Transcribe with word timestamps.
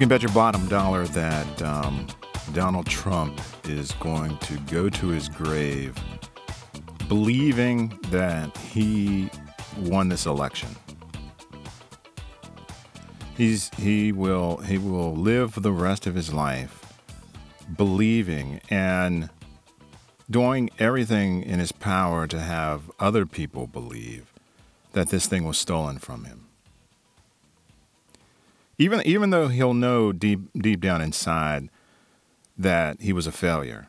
can 0.00 0.08
bet 0.08 0.22
your 0.22 0.32
bottom 0.32 0.66
dollar 0.68 1.04
that 1.08 1.60
um, 1.60 2.06
Donald 2.54 2.86
Trump 2.86 3.38
is 3.64 3.92
going 4.00 4.34
to 4.38 4.56
go 4.60 4.88
to 4.88 5.08
his 5.08 5.28
grave 5.28 5.94
believing 7.06 7.88
that 8.08 8.56
he 8.56 9.28
won 9.76 10.08
this 10.08 10.24
election. 10.24 10.70
He's 13.36 13.68
he 13.76 14.10
will 14.10 14.56
he 14.56 14.78
will 14.78 15.14
live 15.14 15.60
the 15.60 15.72
rest 15.72 16.06
of 16.06 16.14
his 16.14 16.32
life 16.32 16.94
believing 17.76 18.62
and 18.70 19.28
doing 20.30 20.70
everything 20.78 21.42
in 21.42 21.58
his 21.58 21.72
power 21.72 22.26
to 22.26 22.40
have 22.40 22.90
other 22.98 23.26
people 23.26 23.66
believe 23.66 24.32
that 24.94 25.10
this 25.10 25.26
thing 25.26 25.44
was 25.44 25.58
stolen 25.58 25.98
from 25.98 26.24
him. 26.24 26.49
Even 28.80 29.02
even 29.04 29.28
though 29.28 29.48
he'll 29.48 29.74
know 29.74 30.10
deep 30.10 30.40
deep 30.54 30.80
down 30.80 31.02
inside 31.02 31.68
that 32.56 32.98
he 33.02 33.12
was 33.12 33.26
a 33.26 33.32
failure, 33.32 33.88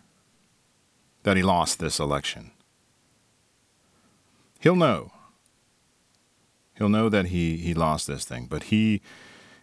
that 1.23 1.37
he 1.37 1.43
lost 1.43 1.79
this 1.79 1.97
election. 1.97 2.51
He'll 4.59 4.75
know. 4.75 5.13
He'll 6.77 6.89
know 6.89 7.07
that 7.07 7.27
he, 7.27 7.55
he 7.55 7.73
lost 7.73 8.05
this 8.05 8.25
thing, 8.25 8.47
but 8.49 8.63
he 8.63 9.01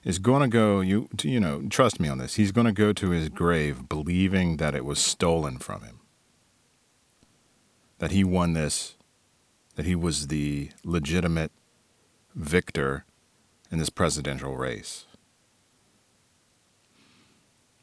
is 0.02 0.18
going 0.18 0.40
to 0.40 0.48
go, 0.48 0.80
you, 0.80 1.10
you 1.22 1.40
know, 1.40 1.62
trust 1.68 2.00
me 2.00 2.08
on 2.08 2.16
this. 2.16 2.36
He's 2.36 2.52
going 2.52 2.66
to 2.66 2.72
go 2.72 2.94
to 2.94 3.10
his 3.10 3.28
grave 3.28 3.86
believing 3.86 4.56
that 4.56 4.74
it 4.74 4.84
was 4.84 4.98
stolen 4.98 5.58
from 5.58 5.82
him, 5.82 6.00
that 7.98 8.12
he 8.12 8.24
won 8.24 8.54
this, 8.54 8.94
that 9.74 9.84
he 9.84 9.94
was 9.94 10.28
the 10.28 10.70
legitimate 10.84 11.52
victor 12.34 13.04
in 13.70 13.78
this 13.78 13.90
presidential 13.90 14.56
race. 14.56 15.04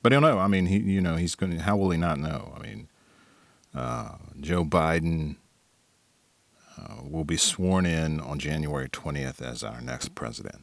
But 0.05 0.11
he'll 0.11 0.21
know. 0.21 0.37
I 0.37 0.45
mean, 0.45 0.67
he, 0.67 0.77
you 0.77 1.01
know, 1.01 1.15
he's 1.15 1.33
going 1.33 1.57
to, 1.57 1.63
how 1.63 1.77
will 1.77 1.89
he 1.89 1.97
not 1.97 2.19
know? 2.19 2.53
I 2.55 2.61
mean, 2.61 2.89
uh, 3.73 4.17
Joe 4.39 4.63
Biden 4.63 5.37
uh, 6.77 6.97
will 7.01 7.23
be 7.23 7.37
sworn 7.37 7.87
in 7.87 8.19
on 8.19 8.37
January 8.37 8.87
20th 8.87 9.41
as 9.41 9.63
our 9.63 9.81
next 9.81 10.13
president. 10.13 10.61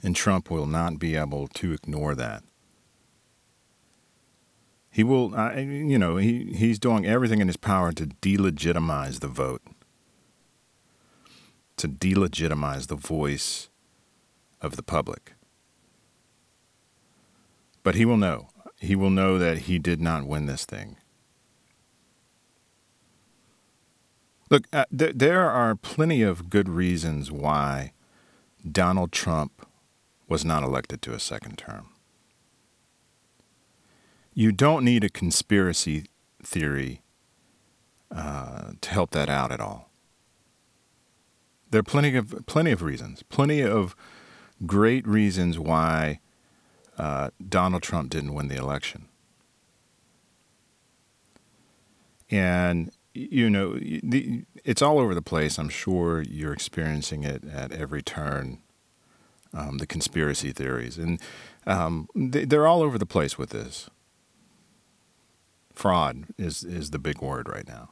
And 0.00 0.14
Trump 0.14 0.48
will 0.48 0.66
not 0.66 1.00
be 1.00 1.16
able 1.16 1.48
to 1.48 1.72
ignore 1.72 2.14
that. 2.14 2.44
He 4.92 5.02
will, 5.02 5.34
uh, 5.34 5.54
you 5.56 5.98
know, 5.98 6.18
he, 6.18 6.52
he's 6.52 6.78
doing 6.78 7.04
everything 7.04 7.40
in 7.40 7.48
his 7.48 7.56
power 7.56 7.90
to 7.90 8.06
delegitimize 8.06 9.18
the 9.18 9.26
vote, 9.26 9.62
to 11.78 11.88
delegitimize 11.88 12.86
the 12.86 12.94
voice 12.94 13.68
of 14.60 14.76
the 14.76 14.84
public. 14.84 15.32
But 17.82 17.94
he 17.94 18.04
will 18.04 18.16
know. 18.16 18.48
He 18.78 18.96
will 18.96 19.10
know 19.10 19.38
that 19.38 19.58
he 19.58 19.78
did 19.78 20.00
not 20.00 20.26
win 20.26 20.46
this 20.46 20.64
thing. 20.64 20.96
Look, 24.50 24.66
uh, 24.72 24.84
th- 24.96 25.14
there 25.14 25.48
are 25.48 25.76
plenty 25.76 26.22
of 26.22 26.50
good 26.50 26.68
reasons 26.68 27.30
why 27.30 27.92
Donald 28.70 29.12
Trump 29.12 29.66
was 30.28 30.44
not 30.44 30.62
elected 30.62 31.02
to 31.02 31.14
a 31.14 31.20
second 31.20 31.56
term. 31.56 31.90
You 34.34 34.52
don't 34.52 34.84
need 34.84 35.04
a 35.04 35.08
conspiracy 35.08 36.06
theory 36.42 37.02
uh, 38.10 38.72
to 38.80 38.90
help 38.90 39.10
that 39.10 39.28
out 39.28 39.52
at 39.52 39.60
all. 39.60 39.90
There 41.70 41.80
are 41.80 41.84
plenty 41.84 42.16
of 42.16 42.44
plenty 42.46 42.72
of 42.72 42.82
reasons, 42.82 43.22
plenty 43.24 43.62
of 43.62 43.94
great 44.66 45.06
reasons 45.06 45.58
why 45.58 46.20
uh, 47.00 47.30
Donald 47.48 47.82
Trump 47.82 48.10
didn't 48.10 48.34
win 48.34 48.48
the 48.48 48.56
election. 48.56 49.08
And 52.30 52.92
you 53.14 53.48
know, 53.48 53.76
it's 53.80 54.82
all 54.82 54.98
over 55.00 55.14
the 55.14 55.22
place. 55.22 55.58
I'm 55.58 55.70
sure 55.70 56.20
you're 56.20 56.52
experiencing 56.52 57.24
it 57.24 57.42
at 57.44 57.72
every 57.72 58.02
turn. 58.02 58.58
Um, 59.52 59.78
the 59.78 59.86
conspiracy 59.86 60.52
theories, 60.52 60.96
and 60.96 61.20
um, 61.66 62.08
they, 62.14 62.44
they're 62.44 62.68
all 62.68 62.82
over 62.82 62.98
the 62.98 63.06
place 63.06 63.36
with 63.36 63.50
this. 63.50 63.90
Fraud 65.74 66.26
is 66.38 66.62
is 66.62 66.90
the 66.90 67.00
big 67.00 67.20
word 67.20 67.48
right 67.48 67.66
now. 67.66 67.88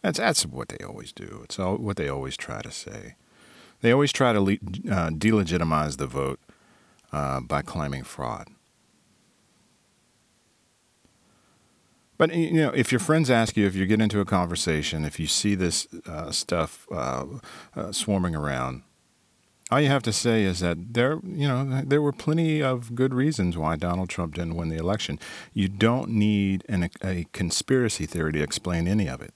That's 0.00 0.18
that's 0.18 0.46
what 0.46 0.68
they 0.68 0.82
always 0.82 1.12
do. 1.12 1.42
It's 1.44 1.58
all, 1.58 1.76
what 1.76 1.98
they 1.98 2.08
always 2.08 2.38
try 2.38 2.62
to 2.62 2.70
say. 2.70 3.16
They 3.82 3.92
always 3.92 4.10
try 4.10 4.32
to 4.32 4.40
le- 4.40 4.52
uh, 4.52 5.10
delegitimize 5.10 5.98
the 5.98 6.06
vote 6.06 6.40
uh, 7.12 7.40
by 7.40 7.62
claiming 7.62 8.04
fraud. 8.04 8.48
But 12.20 12.34
you 12.34 12.52
know, 12.52 12.70
if 12.74 12.92
your 12.92 12.98
friends 12.98 13.30
ask 13.30 13.56
you, 13.56 13.66
if 13.66 13.74
you 13.74 13.86
get 13.86 14.00
into 14.00 14.20
a 14.20 14.26
conversation, 14.26 15.06
if 15.06 15.18
you 15.18 15.26
see 15.26 15.54
this 15.54 15.88
uh, 16.06 16.30
stuff 16.30 16.86
uh, 16.92 17.24
uh, 17.74 17.92
swarming 17.92 18.36
around, 18.36 18.82
all 19.70 19.80
you 19.80 19.88
have 19.88 20.02
to 20.02 20.12
say 20.12 20.42
is 20.42 20.60
that 20.60 20.92
there, 20.92 21.18
you 21.24 21.48
know, 21.48 21.82
there 21.86 22.02
were 22.02 22.12
plenty 22.12 22.62
of 22.62 22.94
good 22.94 23.14
reasons 23.14 23.56
why 23.56 23.76
Donald 23.76 24.10
Trump 24.10 24.34
didn't 24.34 24.56
win 24.56 24.68
the 24.68 24.76
election. 24.76 25.18
You 25.54 25.68
don't 25.68 26.10
need 26.10 26.62
an, 26.68 26.90
a 27.02 27.24
conspiracy 27.32 28.04
theory 28.04 28.32
to 28.32 28.42
explain 28.42 28.86
any 28.86 29.08
of 29.08 29.22
it. 29.22 29.32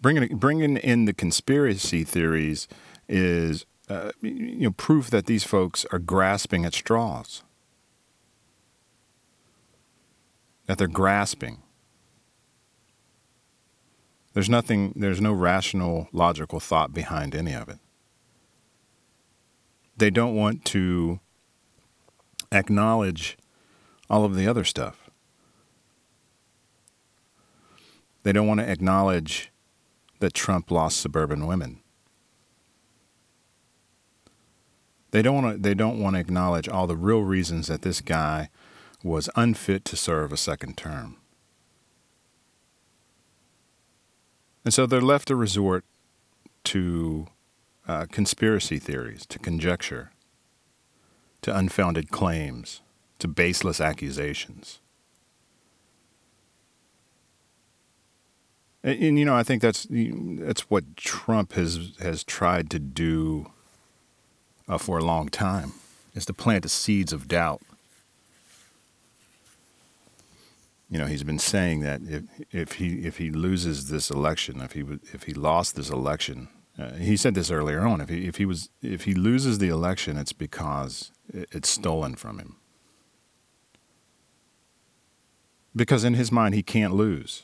Bringing 0.00 0.36
bringing 0.36 0.76
in 0.76 1.06
the 1.06 1.14
conspiracy 1.14 2.04
theories 2.04 2.68
is 3.08 3.64
uh, 3.88 4.12
you 4.20 4.60
know 4.60 4.70
proof 4.70 5.10
that 5.10 5.26
these 5.26 5.44
folks 5.44 5.84
are 5.92 5.98
grasping 5.98 6.64
at 6.64 6.74
straws. 6.74 7.42
that 10.66 10.78
they're 10.78 10.86
grasping. 10.86 11.62
There's 14.32 14.50
nothing, 14.50 14.92
there's 14.96 15.20
no 15.20 15.32
rational, 15.32 16.08
logical 16.12 16.60
thought 16.60 16.92
behind 16.92 17.34
any 17.34 17.52
of 17.52 17.68
it. 17.68 17.78
They 19.96 20.10
don't 20.10 20.34
want 20.34 20.64
to 20.66 21.20
acknowledge 22.50 23.36
all 24.10 24.24
of 24.24 24.34
the 24.34 24.48
other 24.48 24.64
stuff. 24.64 25.08
They 28.24 28.32
don't 28.32 28.46
want 28.46 28.60
to 28.60 28.68
acknowledge 28.68 29.52
that 30.18 30.34
Trump 30.34 30.70
lost 30.70 31.00
suburban 31.00 31.46
women. 31.46 31.80
They 35.14 35.22
don't 35.22 35.44
want 35.44 35.56
to, 35.56 35.62
they 35.62 35.74
don't 35.74 36.00
want 36.00 36.16
to 36.16 36.20
acknowledge 36.20 36.68
all 36.68 36.88
the 36.88 36.96
real 36.96 37.20
reasons 37.20 37.68
that 37.68 37.82
this 37.82 38.00
guy 38.00 38.48
was 39.04 39.30
unfit 39.36 39.84
to 39.84 39.96
serve 39.96 40.32
a 40.32 40.36
second 40.36 40.76
term. 40.76 41.18
And 44.64 44.74
so 44.74 44.86
they're 44.86 45.00
left 45.00 45.28
to 45.28 45.36
resort 45.36 45.84
to 46.64 47.28
uh, 47.86 48.06
conspiracy 48.10 48.80
theories, 48.80 49.24
to 49.26 49.38
conjecture, 49.38 50.10
to 51.42 51.56
unfounded 51.56 52.10
claims, 52.10 52.80
to 53.20 53.28
baseless 53.28 53.80
accusations. 53.80 54.80
And, 58.82 59.00
and, 59.00 59.18
you 59.20 59.24
know, 59.24 59.36
I 59.36 59.44
think 59.44 59.62
that's 59.62 59.86
that's 59.88 60.62
what 60.62 60.96
Trump 60.96 61.52
has 61.52 61.92
has 62.00 62.24
tried 62.24 62.68
to 62.70 62.80
do 62.80 63.52
uh, 64.68 64.78
for 64.78 64.98
a 64.98 65.04
long 65.04 65.28
time, 65.28 65.72
is 66.14 66.26
to 66.26 66.34
plant 66.34 66.62
the 66.62 66.68
seeds 66.68 67.12
of 67.12 67.28
doubt 67.28 67.60
you 70.94 71.00
know, 71.00 71.06
he's 71.06 71.24
been 71.24 71.40
saying 71.40 71.80
that 71.80 72.02
if 72.04 72.22
if 72.52 72.72
he 72.74 73.04
if 73.04 73.18
he 73.18 73.28
loses 73.28 73.88
this 73.88 74.10
election, 74.10 74.60
if 74.60 74.74
he 74.74 74.84
if 75.12 75.24
he 75.24 75.34
lost 75.34 75.74
this 75.74 75.90
election, 75.90 76.48
uh, 76.78 76.92
he 76.92 77.16
said 77.16 77.34
this 77.34 77.50
earlier 77.50 77.80
on. 77.80 78.00
If 78.00 78.08
he 78.08 78.28
if 78.28 78.36
he 78.36 78.46
was 78.46 78.68
if 78.80 79.02
he 79.02 79.12
loses 79.12 79.58
the 79.58 79.66
election, 79.66 80.16
it's 80.16 80.32
because 80.32 81.10
it's 81.32 81.68
stolen 81.68 82.14
from 82.14 82.38
him. 82.38 82.56
Because 85.74 86.04
in 86.04 86.14
his 86.14 86.30
mind, 86.30 86.54
he 86.54 86.62
can't 86.62 86.94
lose, 86.94 87.42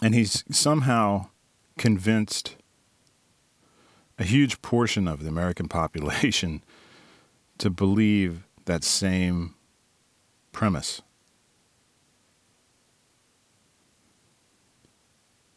and 0.00 0.14
he's 0.14 0.44
somehow 0.50 1.30
convinced 1.76 2.54
a 4.18 4.24
huge 4.24 4.62
portion 4.62 5.06
of 5.06 5.22
the 5.22 5.28
American 5.28 5.68
population 5.80 6.62
to 7.58 7.70
believe 7.70 8.46
that 8.64 8.84
same 8.84 9.54
premise. 10.52 11.02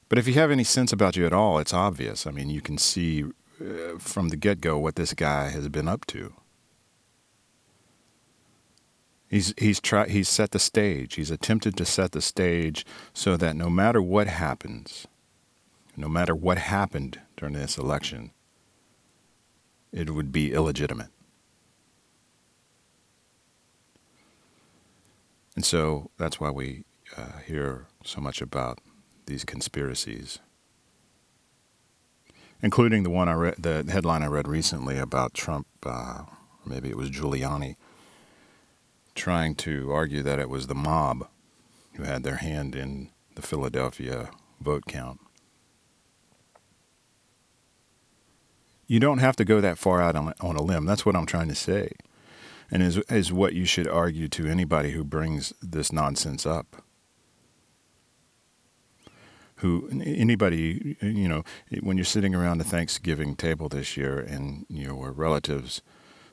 But 0.08 0.18
if 0.18 0.28
you 0.28 0.34
have 0.34 0.52
any 0.52 0.64
sense 0.64 0.92
about 0.92 1.16
you 1.16 1.26
at 1.26 1.34
all, 1.34 1.60
it's 1.60 1.74
obvious. 1.74 2.26
I 2.26 2.32
mean, 2.32 2.50
you 2.50 2.62
can 2.62 2.78
see 2.78 3.26
uh, 3.62 3.98
from 4.00 4.30
the 4.30 4.36
get 4.36 4.60
go 4.60 4.78
what 4.78 4.96
this 4.96 5.14
guy 5.14 5.50
has 5.50 5.70
been 5.70 5.88
up 5.88 6.06
to. 6.08 6.34
He's, 9.30 9.54
he's, 9.60 9.80
tried, 9.80 10.10
he's 10.10 10.28
set 10.28 10.52
the 10.52 10.60
stage. 10.60 11.14
He's 11.16 11.30
attempted 11.30 11.78
to 11.78 11.86
set 11.86 12.14
the 12.14 12.22
stage 12.22 12.84
so 13.14 13.38
that 13.38 13.56
no 13.56 13.70
matter 13.70 14.02
what 14.02 14.26
happens, 14.26 15.06
no 15.96 16.10
matter 16.10 16.34
what 16.34 16.58
happened 16.58 17.20
during 17.38 17.54
this 17.54 17.78
election, 17.78 18.32
it 19.92 20.10
would 20.12 20.32
be 20.32 20.54
illegitimate. 20.54 21.10
And 25.56 25.66
so 25.66 26.10
that's 26.18 26.40
why 26.40 26.52
we 26.52 26.84
uh, 27.18 27.40
hear 27.46 27.88
so 28.04 28.22
much 28.22 28.42
about 28.42 28.80
these 29.26 29.44
conspiracies, 29.44 30.40
including 32.62 33.04
the 33.04 33.10
one 33.10 33.28
I 33.28 33.34
read, 33.34 33.56
the 33.60 33.86
headline 33.92 34.24
I 34.24 34.28
read 34.28 34.48
recently 34.48 34.98
about 34.98 35.34
Trump, 35.34 35.68
uh, 35.86 36.24
maybe 36.66 36.90
it 36.90 36.98
was 36.98 37.12
Giuliani, 37.12 37.76
trying 39.16 39.56
to 39.56 39.92
argue 39.92 40.24
that 40.24 40.40
it 40.40 40.50
was 40.50 40.68
the 40.68 40.76
mob 40.76 41.28
who 41.96 42.04
had 42.04 42.24
their 42.24 42.38
hand 42.38 42.76
in 42.76 43.10
the 43.36 43.42
Philadelphia 43.42 44.30
vote 44.62 44.86
count. 44.88 45.20
You 48.90 49.00
don't 49.00 49.20
have 49.20 49.36
to 49.36 49.46
go 49.46 49.62
that 49.62 49.78
far 49.78 50.02
out 50.02 50.16
on, 50.16 50.34
on 50.42 50.56
a 50.56 50.64
limb. 50.64 50.86
That's 50.86 51.06
what 51.06 51.16
I'm 51.16 51.28
trying 51.28 51.48
to 51.50 51.56
say. 51.56 51.92
And 52.72 52.82
is, 52.82 52.98
is 53.08 53.32
what 53.32 53.54
you 53.54 53.64
should 53.64 53.88
argue 53.88 54.28
to 54.30 54.48
anybody 54.48 54.92
who 54.92 55.04
brings 55.04 55.54
this 55.62 55.94
nonsense 55.94 56.44
up. 56.48 56.84
Who, 59.58 59.88
anybody, 59.92 60.98
you 61.02 61.28
know, 61.30 61.44
when 61.82 61.98
you're 61.98 62.04
sitting 62.04 62.34
around 62.34 62.58
the 62.58 62.64
Thanksgiving 62.64 63.36
table 63.36 63.70
this 63.70 63.96
year 63.96 64.20
and 64.20 64.66
your 64.70 65.12
relatives 65.12 65.84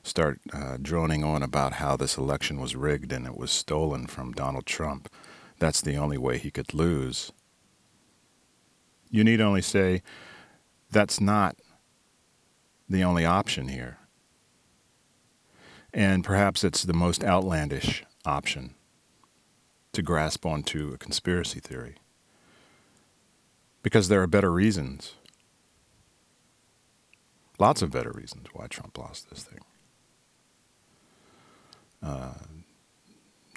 start 0.01 0.39
uh, 0.51 0.77
droning 0.81 1.23
on 1.23 1.43
about 1.43 1.73
how 1.73 1.95
this 1.95 2.17
election 2.17 2.59
was 2.59 2.75
rigged 2.75 3.11
and 3.11 3.27
it 3.27 3.37
was 3.37 3.51
stolen 3.51 4.07
from 4.07 4.31
Donald 4.31 4.65
Trump, 4.65 5.11
that's 5.59 5.81
the 5.81 5.95
only 5.95 6.17
way 6.17 6.39
he 6.39 6.49
could 6.49 6.73
lose. 6.73 7.31
You 9.11 9.23
need 9.23 9.41
only 9.41 9.61
say, 9.61 10.01
that's 10.89 11.21
not 11.21 11.55
the 12.89 13.03
only 13.03 13.25
option 13.25 13.67
here. 13.67 13.97
And 15.93 16.23
perhaps 16.23 16.63
it's 16.63 16.83
the 16.83 16.93
most 16.93 17.23
outlandish 17.23 18.03
option 18.25 18.75
to 19.93 20.01
grasp 20.01 20.45
onto 20.45 20.91
a 20.93 20.97
conspiracy 20.97 21.59
theory. 21.59 21.95
Because 23.81 24.09
there 24.09 24.21
are 24.21 24.27
better 24.27 24.51
reasons, 24.51 25.13
lots 27.57 27.81
of 27.81 27.91
better 27.91 28.11
reasons 28.11 28.47
why 28.53 28.67
Trump 28.67 28.97
lost 28.97 29.29
this 29.29 29.43
thing. 29.43 29.59
Uh, 32.03 32.33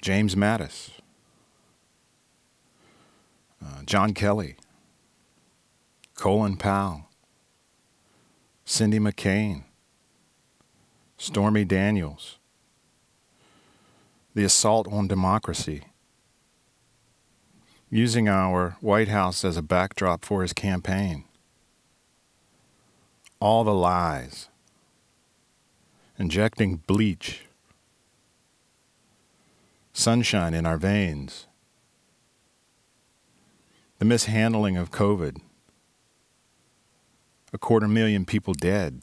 James 0.01 0.35
Mattis, 0.35 0.91
uh, 3.63 3.83
John 3.85 4.13
Kelly, 4.13 4.55
Colin 6.15 6.57
Powell, 6.57 7.10
Cindy 8.71 8.99
McCain, 8.99 9.65
Stormy 11.17 11.65
Daniels, 11.65 12.37
the 14.33 14.45
assault 14.45 14.87
on 14.89 15.09
democracy, 15.09 15.81
using 17.89 18.29
our 18.29 18.77
White 18.79 19.09
House 19.09 19.43
as 19.43 19.57
a 19.57 19.61
backdrop 19.61 20.23
for 20.23 20.41
his 20.41 20.53
campaign, 20.53 21.25
all 23.41 23.65
the 23.65 23.73
lies, 23.73 24.47
injecting 26.17 26.77
bleach, 26.77 27.41
sunshine 29.91 30.53
in 30.53 30.65
our 30.65 30.77
veins, 30.77 31.45
the 33.99 34.05
mishandling 34.05 34.77
of 34.77 34.91
COVID 34.91 35.41
a 37.53 37.57
quarter 37.57 37.87
million 37.87 38.25
people 38.25 38.53
dead. 38.53 39.01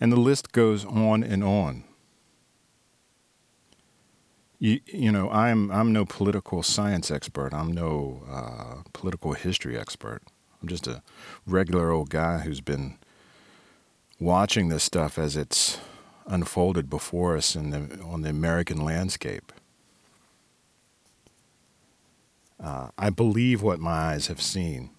And 0.00 0.10
the 0.12 0.16
list 0.16 0.52
goes 0.52 0.84
on 0.84 1.22
and 1.22 1.44
on. 1.44 1.84
You, 4.58 4.80
you 4.86 5.10
know, 5.10 5.30
I'm, 5.30 5.70
I'm 5.70 5.92
no 5.92 6.04
political 6.04 6.62
science 6.62 7.10
expert. 7.10 7.54
I'm 7.54 7.72
no 7.72 8.22
uh, 8.30 8.82
political 8.92 9.32
history 9.32 9.78
expert. 9.78 10.22
I'm 10.60 10.68
just 10.68 10.86
a 10.86 11.02
regular 11.46 11.90
old 11.90 12.10
guy 12.10 12.38
who's 12.38 12.60
been 12.60 12.98
watching 14.18 14.68
this 14.68 14.84
stuff 14.84 15.18
as 15.18 15.36
it's 15.36 15.78
unfolded 16.26 16.90
before 16.90 17.36
us 17.36 17.56
in 17.56 17.70
the, 17.70 18.00
on 18.02 18.20
the 18.20 18.28
American 18.28 18.84
landscape. 18.84 19.52
Uh, 22.62 22.88
I 22.98 23.08
believe 23.08 23.62
what 23.62 23.80
my 23.80 23.90
eyes 23.90 24.26
have 24.26 24.42
seen. 24.42 24.90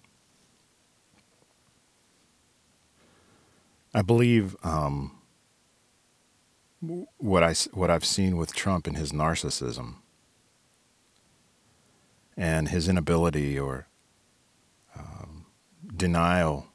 I 3.94 4.02
believe 4.02 4.56
um, 4.62 5.12
what 7.18 7.42
I 7.42 7.54
what 7.72 7.90
I've 7.90 8.04
seen 8.04 8.36
with 8.36 8.54
Trump 8.54 8.86
and 8.86 8.96
his 8.96 9.12
narcissism 9.12 9.96
and 12.36 12.68
his 12.68 12.88
inability 12.88 13.58
or 13.58 13.86
um, 14.96 15.46
denial 15.94 16.68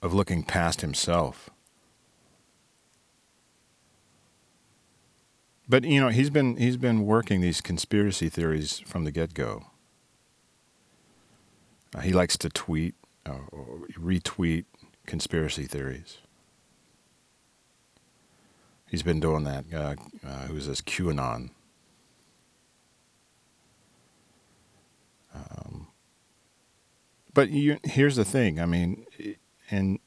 of 0.00 0.14
looking 0.14 0.42
past 0.42 0.80
himself. 0.80 1.50
But 5.68 5.84
you 5.84 6.00
know 6.00 6.08
he's 6.08 6.30
been 6.30 6.56
he's 6.56 6.76
been 6.76 7.04
working 7.06 7.40
these 7.40 7.60
conspiracy 7.60 8.28
theories 8.28 8.80
from 8.86 9.04
the 9.04 9.10
get 9.10 9.34
go. 9.34 9.64
Uh, 11.94 12.00
he 12.00 12.12
likes 12.12 12.38
to 12.38 12.48
tweet 12.48 12.94
uh, 13.26 13.38
or 13.50 13.86
retweet 13.98 14.64
conspiracy 15.06 15.64
theories. 15.64 16.18
He's 18.90 19.02
been 19.02 19.20
doing 19.20 19.44
that. 19.44 19.64
Uh, 19.72 19.94
uh, 20.26 20.46
who's 20.46 20.66
this 20.66 20.82
QAnon? 20.82 21.50
Um, 25.34 25.86
but 27.32 27.48
you, 27.48 27.78
here's 27.84 28.16
the 28.16 28.24
thing. 28.24 28.60
I 28.60 28.66
mean, 28.66 29.06
and 29.70 29.98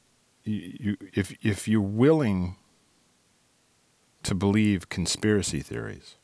you, 0.43 0.77
you, 0.79 0.97
if 1.13 1.35
if 1.43 1.67
you're 1.67 1.81
willing 1.81 2.57
to 4.21 4.35
believe 4.35 4.89
conspiracy 4.89 5.61
theories, 5.61 6.15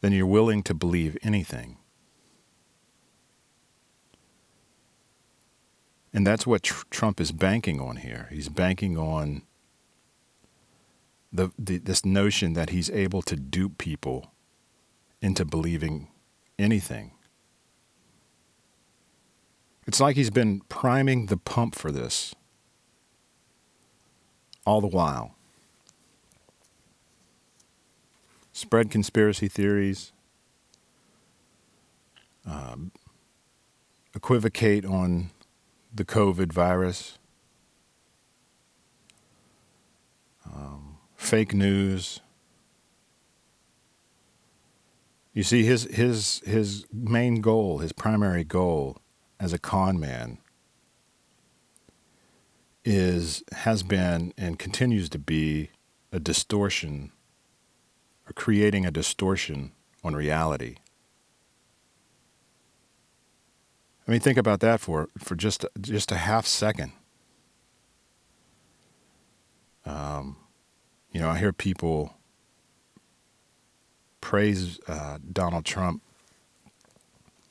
then 0.00 0.12
you're 0.12 0.26
willing 0.26 0.62
to 0.64 0.74
believe 0.74 1.16
anything. 1.22 1.78
And 6.16 6.26
that's 6.26 6.46
what 6.46 6.62
tr- 6.62 6.86
Trump 6.90 7.20
is 7.20 7.30
banking 7.30 7.78
on 7.78 7.96
here. 7.96 8.28
He's 8.32 8.48
banking 8.48 8.96
on 8.96 9.42
the, 11.30 11.50
the, 11.58 11.76
this 11.76 12.06
notion 12.06 12.54
that 12.54 12.70
he's 12.70 12.88
able 12.88 13.20
to 13.20 13.36
dupe 13.36 13.76
people 13.76 14.32
into 15.20 15.44
believing 15.44 16.08
anything. 16.58 17.10
It's 19.86 20.00
like 20.00 20.16
he's 20.16 20.30
been 20.30 20.62
priming 20.70 21.26
the 21.26 21.36
pump 21.36 21.74
for 21.74 21.92
this 21.92 22.34
all 24.64 24.80
the 24.80 24.86
while. 24.86 25.34
Spread 28.54 28.90
conspiracy 28.90 29.48
theories, 29.48 30.12
um, 32.46 32.90
equivocate 34.14 34.86
on 34.86 35.30
the 35.96 36.04
COVID 36.04 36.52
virus, 36.52 37.18
um, 40.44 40.98
fake 41.16 41.54
news. 41.54 42.20
You 45.32 45.42
see, 45.42 45.64
his 45.64 45.84
his 45.84 46.42
his 46.46 46.86
main 46.92 47.40
goal, 47.40 47.78
his 47.78 47.92
primary 47.92 48.44
goal, 48.44 48.98
as 49.40 49.52
a 49.52 49.58
con 49.58 49.98
man, 49.98 50.38
is 52.84 53.42
has 53.52 53.82
been 53.82 54.32
and 54.38 54.58
continues 54.58 55.08
to 55.10 55.18
be 55.18 55.70
a 56.12 56.20
distortion, 56.20 57.12
or 58.28 58.32
creating 58.32 58.86
a 58.86 58.90
distortion 58.90 59.72
on 60.04 60.14
reality. 60.14 60.76
I 64.06 64.10
mean, 64.12 64.20
think 64.20 64.38
about 64.38 64.60
that 64.60 64.80
for 64.80 65.08
for 65.18 65.34
just 65.34 65.64
just 65.80 66.12
a 66.12 66.16
half 66.16 66.46
second. 66.46 66.92
Um, 69.84 70.36
you 71.12 71.20
know, 71.20 71.28
I 71.30 71.38
hear 71.38 71.52
people 71.52 72.14
praise 74.20 74.78
uh, 74.88 75.18
Donald 75.32 75.64
Trump 75.64 76.02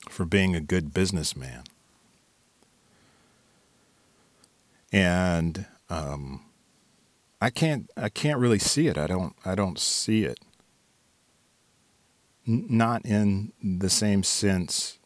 for 0.08 0.24
being 0.24 0.54
a 0.54 0.60
good 0.60 0.94
businessman, 0.94 1.64
and 4.92 5.66
um, 5.90 6.42
I 7.40 7.50
can't 7.50 7.90
I 7.96 8.08
can't 8.08 8.38
really 8.38 8.58
see 8.58 8.86
it. 8.86 8.96
I 8.96 9.06
don't 9.06 9.34
I 9.44 9.54
don't 9.54 9.78
see 9.78 10.24
it. 10.24 10.38
N- 12.48 12.66
not 12.70 13.04
in 13.04 13.52
the 13.62 13.90
same 13.90 14.22
sense 14.22 14.98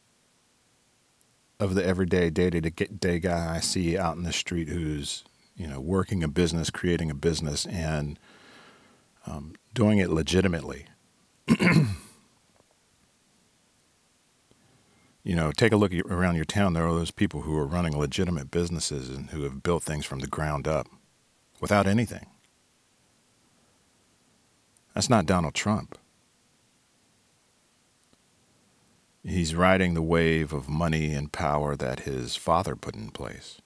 of 1.60 1.74
the 1.74 1.86
everyday 1.86 2.30
day 2.30 2.48
to 2.50 2.60
day 2.60 3.20
guy 3.20 3.54
I 3.56 3.60
see 3.60 3.96
out 3.96 4.16
in 4.16 4.22
the 4.22 4.32
street 4.32 4.68
who's 4.68 5.22
you 5.54 5.66
know 5.66 5.78
working 5.78 6.24
a 6.24 6.28
business, 6.28 6.70
creating 6.70 7.10
a 7.10 7.14
business, 7.14 7.66
and 7.66 8.18
um, 9.26 9.54
doing 9.74 9.98
it 9.98 10.10
legitimately. 10.10 10.86
you 15.22 15.36
know, 15.36 15.52
take 15.52 15.72
a 15.72 15.76
look 15.76 15.92
around 15.92 16.36
your 16.36 16.46
town. 16.46 16.72
There 16.72 16.86
are 16.86 16.94
those 16.94 17.10
people 17.10 17.42
who 17.42 17.56
are 17.58 17.66
running 17.66 17.96
legitimate 17.96 18.50
businesses 18.50 19.10
and 19.10 19.30
who 19.30 19.42
have 19.42 19.62
built 19.62 19.82
things 19.82 20.06
from 20.06 20.20
the 20.20 20.26
ground 20.26 20.66
up 20.66 20.88
without 21.60 21.86
anything. 21.86 22.26
That's 24.94 25.10
not 25.10 25.26
Donald 25.26 25.54
Trump. 25.54 25.98
He's 29.22 29.54
riding 29.54 29.94
the 29.94 30.02
wave 30.02 30.52
of 30.52 30.68
money 30.68 31.12
and 31.12 31.30
power 31.30 31.76
that 31.76 32.00
his 32.00 32.36
father 32.36 32.74
put 32.74 32.94
in 32.94 33.10
place. 33.10 33.60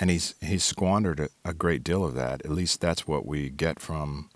And 0.00 0.10
he's 0.10 0.34
he's 0.40 0.64
squandered 0.64 1.20
a, 1.20 1.28
a 1.44 1.52
great 1.52 1.84
deal 1.84 2.04
of 2.04 2.14
that. 2.14 2.44
At 2.44 2.52
least 2.52 2.80
that's 2.80 3.06
what 3.06 3.26
we 3.26 3.50
get 3.50 3.80
from 3.80 4.30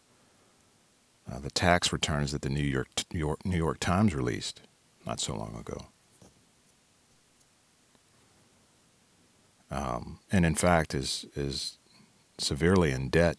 uh, 1.30 1.38
the 1.38 1.50
tax 1.50 1.92
returns 1.92 2.32
that 2.32 2.42
the 2.42 2.48
New 2.50 2.64
York, 2.64 2.88
New 3.12 3.20
York 3.20 3.46
New 3.46 3.56
York 3.56 3.78
Times 3.78 4.14
released 4.14 4.60
not 5.06 5.20
so 5.20 5.34
long 5.34 5.56
ago. 5.58 5.86
Um, 9.70 10.18
and 10.30 10.44
in 10.44 10.54
fact 10.54 10.94
is 10.94 11.24
is 11.34 11.78
severely 12.38 12.90
in 12.90 13.08
debt. 13.08 13.36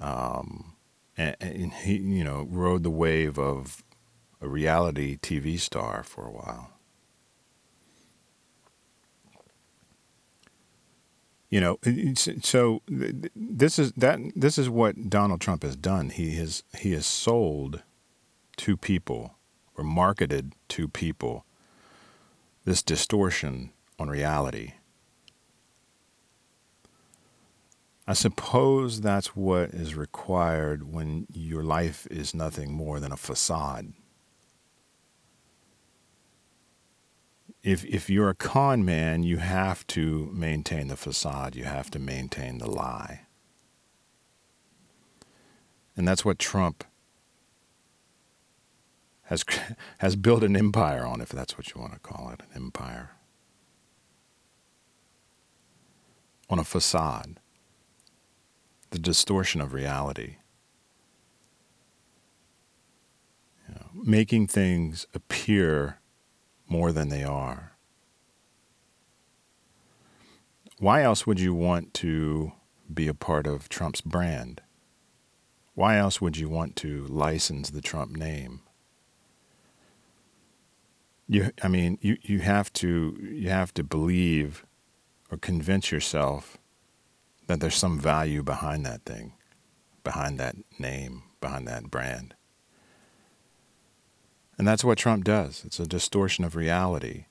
Um, 0.00 0.71
and, 1.16 1.36
and 1.40 1.72
he, 1.72 1.96
you 1.96 2.24
know, 2.24 2.46
rode 2.50 2.82
the 2.82 2.90
wave 2.90 3.38
of 3.38 3.82
a 4.40 4.48
reality 4.48 5.18
TV 5.18 5.58
star 5.58 6.02
for 6.02 6.26
a 6.26 6.30
while. 6.30 6.70
You 11.48 11.60
know, 11.60 11.78
so 12.40 12.80
this 12.86 13.78
is 13.78 13.92
that 13.92 14.18
this 14.34 14.56
is 14.56 14.70
what 14.70 15.10
Donald 15.10 15.42
Trump 15.42 15.62
has 15.64 15.76
done. 15.76 16.08
He 16.08 16.36
has 16.36 16.62
he 16.78 16.92
has 16.92 17.04
sold 17.04 17.82
to 18.56 18.76
people 18.78 19.34
or 19.76 19.84
marketed 19.84 20.54
to 20.68 20.88
people 20.88 21.44
this 22.64 22.82
distortion 22.82 23.70
on 23.98 24.08
reality. 24.08 24.72
I 28.06 28.14
suppose 28.14 29.00
that's 29.00 29.36
what 29.36 29.70
is 29.70 29.94
required 29.94 30.92
when 30.92 31.26
your 31.32 31.62
life 31.62 32.06
is 32.10 32.34
nothing 32.34 32.72
more 32.72 32.98
than 32.98 33.12
a 33.12 33.16
facade. 33.16 33.92
if 37.62 37.84
if 37.84 38.10
you're 38.10 38.28
a 38.28 38.34
con 38.34 38.84
man, 38.84 39.22
you 39.22 39.36
have 39.38 39.86
to 39.88 40.30
maintain 40.32 40.88
the 40.88 40.96
facade. 40.96 41.54
You 41.54 41.64
have 41.64 41.90
to 41.90 41.98
maintain 41.98 42.58
the 42.58 42.68
lie. 42.68 43.22
And 45.96 46.08
that's 46.08 46.24
what 46.24 46.38
Trump 46.38 46.84
has 49.24 49.44
has 49.98 50.16
built 50.16 50.42
an 50.42 50.56
empire 50.56 51.06
on, 51.06 51.20
if 51.20 51.28
that's 51.28 51.56
what 51.56 51.72
you 51.72 51.80
want 51.80 51.92
to 51.92 52.00
call 52.00 52.30
it, 52.30 52.40
an 52.40 52.64
empire. 52.64 53.10
On 56.50 56.58
a 56.58 56.64
facade. 56.64 57.38
The 58.92 58.98
distortion 58.98 59.62
of 59.62 59.72
reality. 59.72 60.36
You 63.66 63.74
know, 63.74 63.86
making 63.94 64.48
things 64.48 65.06
appear 65.14 65.98
more 66.68 66.92
than 66.92 67.08
they 67.08 67.24
are. 67.24 67.72
Why 70.78 71.02
else 71.02 71.26
would 71.26 71.40
you 71.40 71.54
want 71.54 71.94
to 71.94 72.52
be 72.92 73.08
a 73.08 73.14
part 73.14 73.46
of 73.46 73.70
Trump's 73.70 74.02
brand? 74.02 74.60
Why 75.74 75.96
else 75.96 76.20
would 76.20 76.36
you 76.36 76.50
want 76.50 76.76
to 76.76 77.06
license 77.06 77.70
the 77.70 77.80
Trump 77.80 78.14
name? 78.14 78.60
You, 81.26 81.50
I 81.62 81.68
mean, 81.68 81.96
you, 82.02 82.18
you 82.20 82.40
have 82.40 82.70
to 82.74 83.16
you 83.22 83.48
have 83.48 83.72
to 83.72 83.82
believe 83.82 84.66
or 85.30 85.38
convince 85.38 85.90
yourself 85.90 86.58
that 87.46 87.60
there's 87.60 87.76
some 87.76 87.98
value 87.98 88.42
behind 88.42 88.86
that 88.86 89.04
thing, 89.04 89.32
behind 90.04 90.38
that 90.40 90.56
name, 90.78 91.24
behind 91.40 91.66
that 91.68 91.90
brand. 91.90 92.34
And 94.58 94.66
that's 94.66 94.84
what 94.84 94.98
Trump 94.98 95.24
does. 95.24 95.62
It's 95.64 95.80
a 95.80 95.86
distortion 95.86 96.44
of 96.44 96.54
reality. 96.54 97.26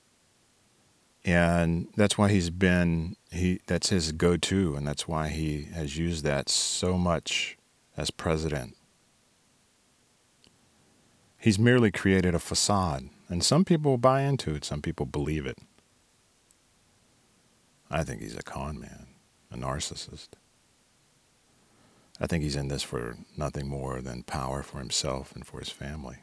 And 1.24 1.88
that's 1.96 2.18
why 2.18 2.28
he's 2.30 2.50
been 2.50 3.16
he 3.30 3.60
that's 3.66 3.90
his 3.90 4.10
go-to 4.12 4.74
and 4.74 4.86
that's 4.86 5.06
why 5.06 5.28
he 5.28 5.68
has 5.72 5.96
used 5.96 6.24
that 6.24 6.48
so 6.48 6.98
much 6.98 7.56
as 7.96 8.10
president. 8.10 8.76
He's 11.38 11.58
merely 11.58 11.90
created 11.90 12.34
a 12.34 12.38
facade, 12.38 13.08
and 13.28 13.42
some 13.42 13.64
people 13.64 13.96
buy 13.98 14.22
into 14.22 14.54
it, 14.54 14.64
some 14.64 14.80
people 14.80 15.06
believe 15.06 15.44
it. 15.44 15.58
I 17.90 18.04
think 18.04 18.22
he's 18.22 18.36
a 18.36 18.42
con 18.42 18.80
man, 18.80 19.06
a 19.52 19.56
narcissist. 19.56 20.28
I 22.20 22.26
think 22.26 22.44
he's 22.44 22.56
in 22.56 22.68
this 22.68 22.82
for 22.82 23.16
nothing 23.36 23.68
more 23.68 24.00
than 24.00 24.22
power 24.22 24.62
for 24.62 24.78
himself 24.78 25.34
and 25.34 25.46
for 25.46 25.58
his 25.58 25.70
family. 25.70 26.18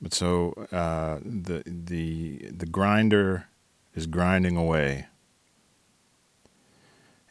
But 0.00 0.12
so 0.12 0.66
uh, 0.72 1.20
the 1.24 1.62
the 1.64 2.50
the 2.50 2.66
grinder 2.66 3.46
is 3.94 4.08
grinding 4.08 4.56
away, 4.56 5.06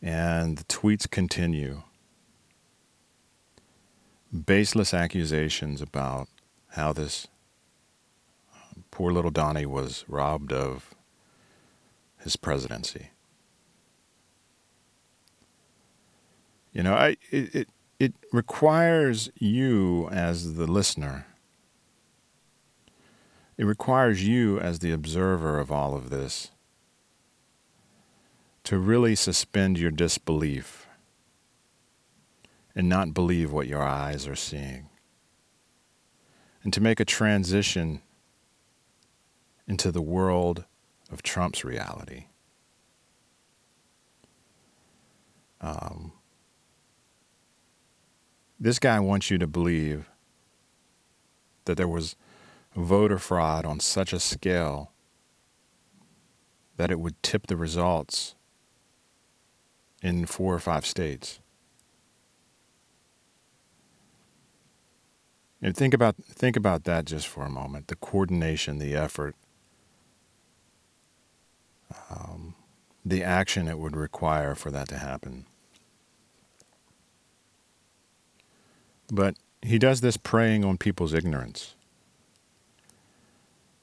and 0.02 0.58
the 0.58 0.64
tweets 0.64 1.10
continue. 1.10 1.84
Baseless 4.34 4.94
accusations 4.94 5.82
about 5.82 6.30
how 6.70 6.94
this 6.94 7.28
poor 8.92 9.12
little 9.12 9.32
Donnie 9.32 9.66
was 9.66 10.06
robbed 10.08 10.54
of 10.54 10.94
his 12.20 12.36
presidency. 12.36 13.10
You 16.72 16.84
know, 16.84 16.94
I 16.94 17.18
it, 17.32 17.56
it, 17.56 17.70
it 18.00 18.14
requires 18.32 19.30
you 19.40 20.08
as 20.10 20.56
the 20.56 20.68
listener 20.68 21.26
it 23.62 23.66
requires 23.66 24.28
you, 24.28 24.60
as 24.60 24.80
the 24.80 24.92
observer 24.92 25.60
of 25.60 25.72
all 25.72 25.94
of 25.96 26.10
this, 26.10 26.50
to 28.64 28.80
really 28.80 29.14
suspend 29.14 29.78
your 29.78 29.92
disbelief 29.92 30.88
and 32.74 32.90
not 32.90 33.14
believe 33.14 33.52
what 33.52 33.68
your 33.68 33.84
eyes 33.84 34.28
are 34.28 34.36
seeing, 34.36 34.90
and 36.64 36.74
to 36.74 36.82
make 36.82 37.00
a 37.00 37.06
transition 37.06 38.02
into 39.72 39.90
the 39.90 40.02
world 40.02 40.66
of 41.10 41.24
Trump's 41.24 41.64
reality. 41.64 42.26
Um, 45.62 46.12
this 48.60 48.80
guy 48.80 49.00
wants 49.00 49.32
you 49.32 49.38
to 49.38 49.48
believe 49.48 50.10
that 51.64 51.78
there 51.78 51.88
was 51.88 52.18
voter 52.76 53.18
fraud 53.18 53.66
on 53.66 53.80
such 53.80 54.12
a 54.12 54.20
scale 54.20 54.92
that 56.76 56.92
it 56.92 57.00
would 57.00 57.24
tip 57.24 57.48
the 57.48 57.56
results 57.56 58.36
in 60.04 60.26
four 60.26 60.54
or 60.54 60.60
five 60.60 60.86
states. 60.86 61.40
And 65.62 65.78
think 65.78 65.94
about 65.94 66.18
think 66.18 66.58
about 66.58 66.84
that 66.84 67.06
just 67.06 67.26
for 67.26 67.46
a 67.46 67.50
moment. 67.50 67.88
The 67.88 67.96
coordination, 67.96 68.78
the 68.78 68.96
effort, 68.96 69.36
um, 72.10 72.56
the 73.06 73.24
action 73.24 73.68
it 73.68 73.80
would 73.80 73.96
require 73.96 74.56
for 74.56 74.72
that 74.72 74.88
to 74.90 74.98
happen. 74.98 75.46
But 79.12 79.36
he 79.62 79.78
does 79.78 80.02
this 80.02 80.18
preying 80.18 80.64
on 80.64 80.78
people's 80.78 81.14
ignorance 81.14 81.76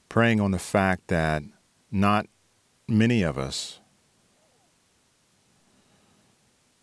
preying 0.09 0.41
on 0.41 0.51
the 0.51 0.59
fact 0.59 1.07
that 1.07 1.43
not 1.91 2.27
many 2.87 3.21
of 3.21 3.37
us 3.37 3.79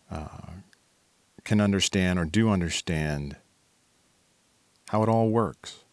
uh, 0.09 0.53
can 1.43 1.59
understand 1.59 2.17
or 2.17 2.25
do 2.25 2.49
understand 2.49 3.35
how 4.89 5.03
it 5.03 5.09
all 5.09 5.29
works. 5.29 5.83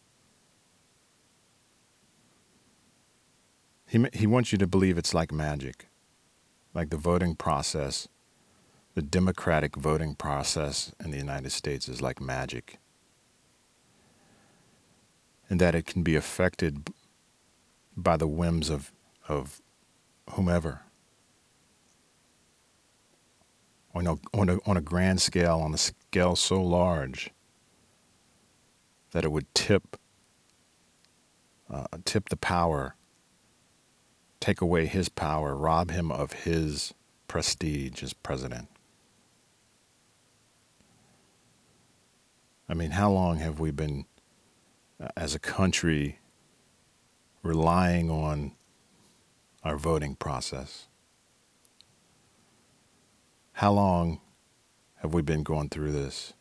He, 3.94 4.04
he 4.12 4.26
wants 4.26 4.50
you 4.50 4.58
to 4.58 4.66
believe 4.66 4.98
it's 4.98 5.14
like 5.14 5.30
magic, 5.30 5.86
like 6.74 6.90
the 6.90 6.96
voting 6.96 7.36
process 7.36 8.08
the 8.94 9.02
democratic 9.02 9.76
voting 9.76 10.14
process 10.14 10.92
in 11.04 11.10
the 11.10 11.16
United 11.16 11.50
States 11.50 11.88
is 11.88 12.00
like 12.00 12.20
magic, 12.20 12.78
and 15.50 15.60
that 15.60 15.74
it 15.74 15.84
can 15.84 16.02
be 16.02 16.14
affected 16.14 16.90
by 17.96 18.16
the 18.16 18.28
whims 18.28 18.70
of, 18.70 18.92
of 19.28 19.60
whomever. 20.30 20.82
On 23.94 24.06
a, 24.06 24.16
on, 24.32 24.48
a, 24.48 24.58
on 24.66 24.76
a 24.76 24.80
grand 24.80 25.20
scale, 25.20 25.60
on 25.60 25.74
a 25.74 25.78
scale 25.78 26.34
so 26.34 26.60
large 26.62 27.30
that 29.12 29.24
it 29.24 29.30
would 29.30 29.52
tip 29.54 29.96
uh, 31.70 31.86
tip 32.04 32.28
the 32.28 32.36
power, 32.36 32.94
take 34.44 34.60
away 34.60 34.84
his 34.84 35.08
power, 35.08 35.56
rob 35.56 35.90
him 35.90 36.12
of 36.12 36.34
his 36.34 36.92
prestige 37.28 38.02
as 38.02 38.12
president. 38.12 38.68
I 42.68 42.74
mean, 42.74 42.90
how 42.90 43.10
long 43.10 43.38
have 43.38 43.58
we 43.58 43.70
been, 43.70 44.04
uh, 45.00 45.08
as 45.16 45.34
a 45.34 45.38
country, 45.38 46.18
relying 47.42 48.10
on 48.10 48.52
our 49.62 49.78
voting 49.78 50.14
process? 50.14 50.88
How 53.52 53.72
long 53.72 54.20
have 54.96 55.14
we 55.14 55.22
been 55.22 55.42
going 55.42 55.70
through 55.70 55.92
this? 55.92 56.34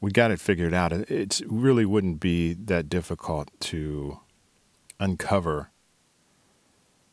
We 0.00 0.12
got 0.12 0.30
it 0.30 0.38
figured 0.38 0.72
out. 0.72 0.92
It 0.92 1.40
really 1.48 1.84
wouldn't 1.84 2.20
be 2.20 2.52
that 2.52 2.88
difficult 2.88 3.50
to 3.60 4.20
uncover 4.98 5.70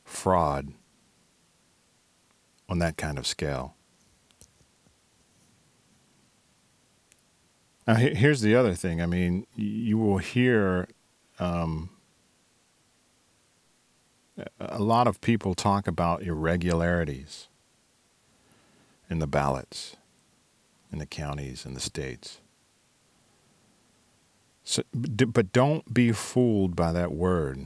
fraud 0.03 0.73
on 2.69 2.79
that 2.79 2.97
kind 2.97 3.17
of 3.17 3.27
scale. 3.27 3.75
Now, 7.87 7.95
here's 7.95 8.41
the 8.41 8.55
other 8.55 8.73
thing. 8.73 9.01
I 9.01 9.05
mean, 9.05 9.45
you 9.55 9.97
will 9.97 10.19
hear 10.19 10.87
um, 11.39 11.89
a 14.59 14.79
lot 14.79 15.07
of 15.07 15.19
people 15.19 15.55
talk 15.55 15.87
about 15.87 16.21
irregularities 16.21 17.47
in 19.09 19.19
the 19.19 19.27
ballots 19.27 19.97
in 20.91 20.99
the 20.99 21.05
counties 21.05 21.65
and 21.65 21.75
the 21.75 21.79
states. 21.79 22.39
So, 24.71 24.83
but 24.93 25.51
don't 25.51 25.93
be 25.93 26.13
fooled 26.13 26.77
by 26.77 26.93
that 26.93 27.11
word. 27.11 27.65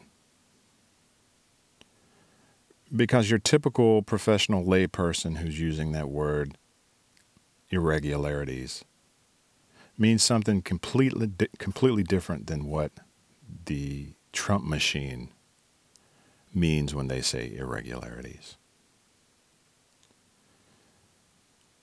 Because 2.96 3.30
your 3.30 3.38
typical 3.38 4.02
professional 4.02 4.66
layperson 4.66 5.38
who's 5.38 5.60
using 5.60 5.92
that 5.92 6.10
word, 6.10 6.58
irregularities, 7.70 8.84
means 10.00 10.24
something 10.24 10.64
completely 10.64 11.30
completely 11.60 12.02
different 12.02 12.48
than 12.48 12.66
what 12.66 12.92
the 13.66 14.16
Trump 14.34 14.66
machine 14.66 15.30
means 16.56 16.96
when 16.96 17.08
they 17.08 17.22
say 17.22 17.56
irregularities. 17.56 18.58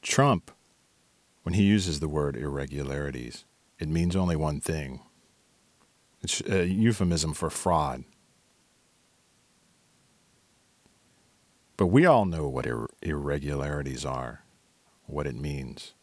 Trump, 0.03 0.51
when 1.45 1.55
he 1.55 1.63
uses 1.63 2.01
the 2.01 2.09
word 2.09 2.37
irregularities, 2.37 3.45
it 3.79 3.89
means 3.89 4.17
only 4.17 4.35
one 4.35 4.61
thing. 4.61 4.99
It's 6.23 6.41
a 6.43 6.67
euphemism 6.67 7.35
for 7.35 7.51
fraud. 7.51 8.05
But 11.77 11.87
we 11.87 12.07
all 12.07 12.25
know 12.25 12.49
what 12.49 12.67
ir- 12.67 12.89
irregularities 13.03 14.05
are, 14.05 14.45
what 15.07 15.27
it 15.27 15.35
means. 15.35 15.95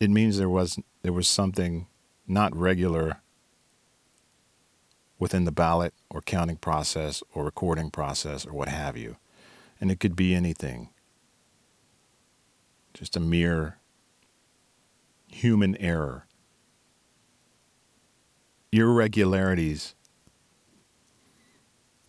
it 0.00 0.10
means 0.10 0.38
there 0.38 0.48
was 0.48 0.78
there 1.02 1.12
was 1.12 1.28
something 1.28 1.86
not 2.26 2.54
regular 2.56 3.20
within 5.18 5.44
the 5.44 5.52
ballot 5.52 5.92
or 6.10 6.22
counting 6.22 6.56
process 6.56 7.22
or 7.34 7.44
recording 7.44 7.90
process 7.90 8.46
or 8.46 8.52
what 8.52 8.68
have 8.68 8.96
you. 8.96 9.16
And 9.80 9.90
it 9.90 9.98
could 9.98 10.14
be 10.14 10.34
anything. 10.34 10.90
Just 12.94 13.16
a 13.16 13.20
mere 13.20 13.78
human 15.28 15.76
error. 15.76 16.26
Irregularities 18.72 19.94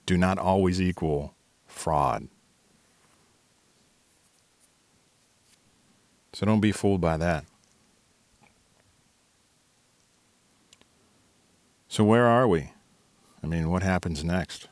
do 0.06 0.18
not 0.18 0.38
always 0.38 0.82
equal 0.82 1.36
fraud. 1.68 2.28
So 6.34 6.46
don't 6.46 6.62
be 6.62 6.72
fooled 6.72 7.02
by 7.02 7.18
that. 7.18 7.46
So, 11.88 12.04
where 12.04 12.28
are 12.28 12.48
we? 12.48 12.72
I 13.44 13.48
mean, 13.48 13.70
what 13.70 13.82
happens 13.82 14.24
next? 14.24 14.68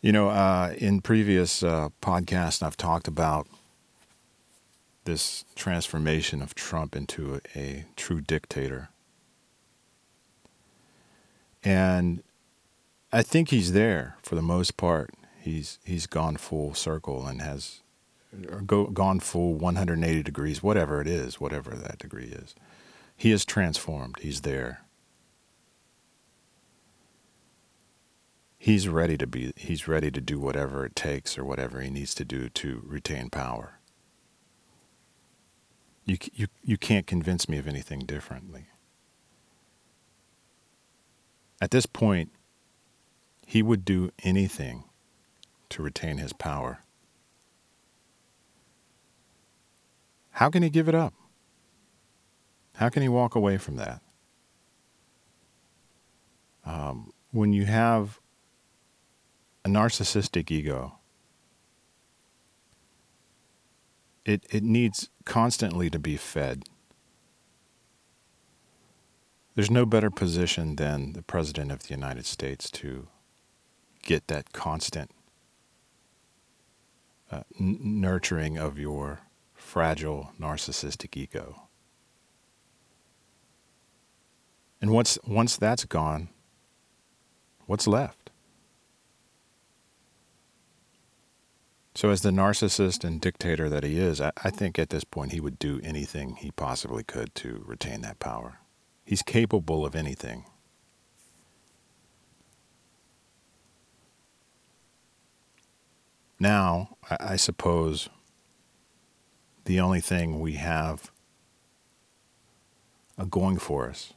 You 0.00 0.12
know, 0.12 0.28
uh, 0.28 0.74
in 0.78 1.00
previous 1.00 1.62
uh, 1.62 1.88
podcasts, 2.00 2.62
I've 2.62 2.76
talked 2.76 3.08
about 3.08 3.48
this 5.08 5.46
transformation 5.54 6.42
of 6.42 6.54
Trump 6.54 6.94
into 6.94 7.40
a, 7.54 7.58
a 7.58 7.84
true 7.96 8.20
dictator. 8.20 8.90
And 11.64 12.22
I 13.10 13.22
think 13.22 13.48
he's 13.48 13.72
there 13.72 14.16
for 14.22 14.34
the 14.34 14.42
most 14.42 14.76
part. 14.76 15.14
He's 15.40 15.78
he's 15.82 16.06
gone 16.06 16.36
full 16.36 16.74
circle 16.74 17.26
and 17.26 17.40
has 17.40 17.80
go, 18.66 18.86
gone 18.88 19.20
full 19.20 19.54
180 19.54 20.22
degrees, 20.22 20.62
whatever 20.62 21.00
it 21.00 21.06
is, 21.06 21.40
whatever 21.40 21.70
that 21.70 21.98
degree 21.98 22.26
is. 22.26 22.54
He 23.16 23.32
is 23.32 23.46
transformed. 23.46 24.16
He's 24.20 24.42
there. 24.42 24.82
He's 28.58 28.88
ready 28.88 29.16
to 29.16 29.26
be 29.26 29.54
he's 29.56 29.88
ready 29.88 30.10
to 30.10 30.20
do 30.20 30.38
whatever 30.38 30.84
it 30.84 30.94
takes 30.94 31.38
or 31.38 31.44
whatever 31.44 31.80
he 31.80 31.88
needs 31.88 32.14
to 32.16 32.26
do 32.26 32.50
to 32.50 32.82
retain 32.84 33.30
power. 33.30 33.77
You 36.08 36.16
you 36.32 36.46
you 36.64 36.78
can't 36.78 37.06
convince 37.06 37.50
me 37.50 37.58
of 37.58 37.68
anything 37.68 38.00
differently. 38.00 38.68
At 41.60 41.70
this 41.70 41.84
point, 41.84 42.30
he 43.46 43.62
would 43.62 43.84
do 43.84 44.10
anything 44.22 44.84
to 45.68 45.82
retain 45.82 46.16
his 46.16 46.32
power. 46.32 46.78
How 50.30 50.48
can 50.48 50.62
he 50.62 50.70
give 50.70 50.88
it 50.88 50.94
up? 50.94 51.12
How 52.76 52.88
can 52.88 53.02
he 53.02 53.08
walk 53.08 53.34
away 53.34 53.58
from 53.58 53.76
that? 53.76 54.00
Um, 56.64 57.12
when 57.32 57.52
you 57.52 57.66
have 57.66 58.18
a 59.62 59.68
narcissistic 59.68 60.50
ego, 60.50 60.94
it, 64.24 64.46
it 64.50 64.62
needs 64.62 65.08
constantly 65.28 65.90
to 65.90 65.98
be 65.98 66.16
fed. 66.16 66.64
There's 69.54 69.70
no 69.70 69.84
better 69.84 70.10
position 70.10 70.76
than 70.76 71.12
the 71.12 71.22
President 71.22 71.70
of 71.70 71.80
the 71.84 71.90
United 71.90 72.24
States 72.24 72.70
to 72.72 73.08
get 74.02 74.26
that 74.28 74.52
constant 74.52 75.10
uh, 77.30 77.42
n- 77.60 77.78
nurturing 77.80 78.56
of 78.56 78.78
your 78.78 79.20
fragile 79.54 80.32
narcissistic 80.40 81.16
ego. 81.16 81.68
And 84.80 84.90
once, 84.90 85.18
once 85.26 85.56
that's 85.56 85.84
gone, 85.84 86.30
what's 87.66 87.86
left? 87.86 88.17
So, 91.98 92.10
as 92.10 92.20
the 92.20 92.30
narcissist 92.30 93.02
and 93.02 93.20
dictator 93.20 93.68
that 93.68 93.82
he 93.82 93.98
is, 93.98 94.20
I, 94.20 94.30
I, 94.44 94.50
think 94.50 94.78
at 94.78 94.90
this 94.90 95.02
point 95.02 95.32
he 95.32 95.40
would 95.40 95.58
do 95.58 95.80
anything 95.82 96.36
he 96.36 96.52
possibly 96.52 97.02
could 97.02 97.34
to 97.34 97.64
retain 97.66 98.02
that 98.02 98.20
power. 98.20 98.60
He's 99.04 99.20
capable 99.20 99.84
of 99.84 99.96
anything. 99.96 100.44
Now, 106.38 106.96
I, 107.10 107.16
I 107.32 107.36
suppose 107.36 108.08
the 109.64 109.80
only 109.80 110.00
thing 110.00 110.38
we 110.38 110.52
have 110.52 111.10
a 113.18 113.26
going 113.26 113.58
for 113.58 113.90
us 113.90 114.12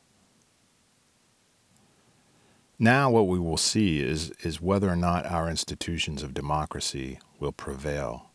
now, 2.84 3.12
what 3.12 3.28
we 3.28 3.38
will 3.38 3.58
see 3.58 4.02
is, 4.02 4.32
is 4.41 4.60
whether 4.60 4.89
or 4.89 4.96
not 4.96 5.28
our 5.28 5.48
institutions 5.48 6.24
of 6.24 6.34
democracy 6.34 7.20
will 7.41 7.51
prevail 7.51 8.32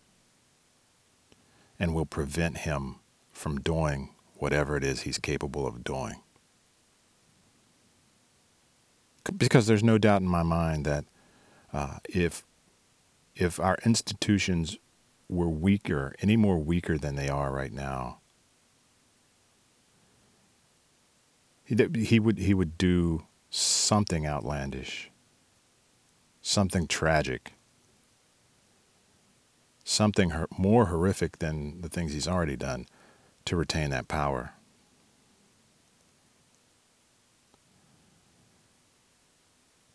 and 1.78 1.94
will 1.94 2.04
prevent 2.04 2.58
him 2.58 2.96
from 3.32 3.60
doing 3.60 4.10
whatever 4.34 4.76
it 4.76 4.84
is 4.84 5.02
he's 5.02 5.18
capable 5.18 5.66
of 5.66 5.82
doing. 5.82 6.22
because 9.36 9.66
there's 9.66 9.84
no 9.84 9.98
doubt 9.98 10.22
in 10.22 10.28
my 10.28 10.42
mind 10.42 10.84
that 10.84 11.04
uh, 11.72 11.98
if 12.08 12.44
if 13.34 13.60
our 13.60 13.76
institutions 13.84 14.78
were 15.28 15.48
weaker, 15.48 16.14
any 16.20 16.36
more 16.36 16.58
weaker 16.58 16.96
than 16.96 17.16
they 17.16 17.28
are 17.28 17.52
right 17.52 17.72
now, 17.72 18.18
he, 21.64 21.76
he 21.96 22.20
would 22.20 22.38
he 22.38 22.54
would 22.54 22.78
do 22.78 23.24
something 23.50 24.26
outlandish, 24.26 25.10
something 26.40 26.86
tragic, 26.86 27.52
something 29.88 30.32
more 30.58 30.86
horrific 30.86 31.38
than 31.38 31.80
the 31.80 31.88
things 31.88 32.12
he's 32.12 32.26
already 32.26 32.56
done 32.56 32.86
to 33.44 33.56
retain 33.56 33.90
that 33.90 34.08
power. 34.08 34.52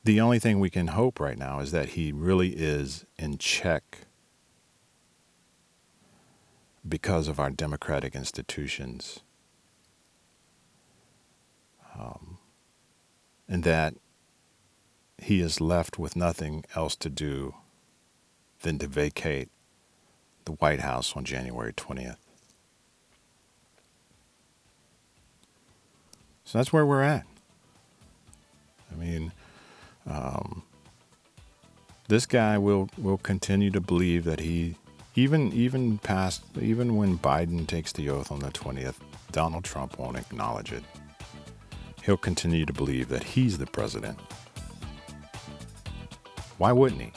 The 0.06 0.21
only 0.21 0.39
thing 0.39 0.60
we 0.60 0.69
can 0.69 0.88
hope 0.88 1.19
right 1.19 1.38
now 1.38 1.60
is 1.60 1.71
that 1.71 1.89
he 1.89 2.13
really 2.13 2.51
is 2.51 3.06
in 3.19 3.38
check 3.38 4.08
because 6.88 7.27
of 7.27 7.39
our 7.39 7.51
democratic 7.51 8.15
institutions. 8.15 9.19
Um, 11.99 12.38
and 13.47 13.63
that 13.65 13.95
he 15.21 15.41
is 15.41 15.60
left 15.60 15.99
with 15.99 16.15
nothing 16.15 16.63
else 16.75 16.95
to 16.95 17.10
do 17.10 17.56
than 18.62 18.80
to 18.80 18.88
vacate 18.88 19.49
the 20.45 20.54
White 20.54 20.80
House 20.80 21.15
on 21.15 21.23
January 21.23 21.73
20th. 21.73 22.17
So 26.43 26.58
that's 26.58 26.73
where 26.73 26.86
we're 26.86 27.04
at. 27.04 27.25
I 28.91 28.95
mean, 28.95 29.32
um, 30.06 30.63
this 32.10 32.25
guy 32.25 32.58
will 32.58 32.89
will 32.97 33.17
continue 33.17 33.71
to 33.71 33.80
believe 33.80 34.25
that 34.25 34.41
he 34.41 34.75
even 35.15 35.54
even 35.54 35.97
past 35.97 36.43
even 36.60 36.97
when 36.97 37.17
Biden 37.17 37.65
takes 37.65 37.93
the 37.93 38.10
oath 38.10 38.32
on 38.32 38.39
the 38.39 38.49
20th, 38.49 38.95
Donald 39.32 39.63
Trump 39.63 39.97
won't 39.97 40.17
acknowledge 40.17 40.73
it. 40.73 40.84
He'll 42.04 42.17
continue 42.17 42.65
to 42.65 42.73
believe 42.73 43.08
that 43.10 43.23
he's 43.23 43.58
the 43.58 43.67
president. 43.67 44.19
Why 46.58 46.71
wouldn't 46.71 47.01
he? 47.01 47.12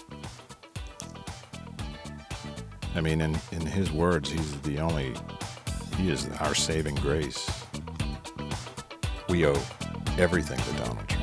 I 2.94 3.00
mean, 3.00 3.20
in, 3.20 3.36
in 3.50 3.60
his 3.60 3.90
words, 3.90 4.30
he's 4.30 4.60
the 4.60 4.78
only, 4.78 5.14
he 5.96 6.10
is 6.10 6.28
our 6.40 6.54
saving 6.54 6.94
grace. 6.96 7.48
We 9.28 9.46
owe 9.46 9.60
everything 10.16 10.58
to 10.58 10.84
Donald 10.84 11.08
Trump. 11.08 11.13